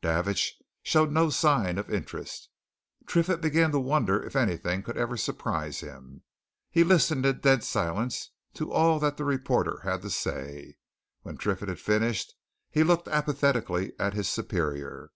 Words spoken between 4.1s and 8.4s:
if anything could ever surprise him. He listened in dead silence